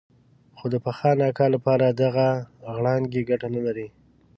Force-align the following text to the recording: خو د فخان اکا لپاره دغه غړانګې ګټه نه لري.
خو 0.57 0.65
د 0.73 0.75
فخان 0.85 1.17
اکا 1.29 1.45
لپاره 1.55 1.85
دغه 2.03 2.27
غړانګې 2.75 3.21
ګټه 3.29 3.47
نه 3.55 3.61
لري. 3.65 3.87